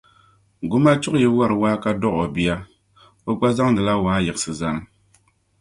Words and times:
Gumachuɣu 0.69 1.17
yi 1.23 1.27
wari 1.37 1.55
waa 1.61 1.81
ka 1.83 1.89
dɔɣi 2.01 2.19
o 2.25 2.27
bia, 2.35 2.55
o 3.29 3.31
gba 3.39 3.47
zaŋdila 3.57 3.93
waa 4.03 4.23
yiɣisi 4.25 4.51
zani. 4.59 4.83